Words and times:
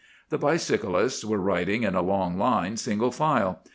The 0.29 0.39
bicyclists 0.39 1.23
were 1.23 1.37
riding 1.37 1.83
in 1.83 1.93
a 1.93 2.01
long 2.01 2.35
line, 2.35 2.75
single 2.77 3.11
file. 3.11 3.59